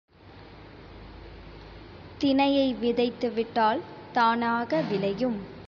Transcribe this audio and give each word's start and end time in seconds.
தினையை 2.19 2.73
விதைத்துவிட்டால் 2.73 3.81
தானாக 4.13 4.81
விளையும். 4.81 5.39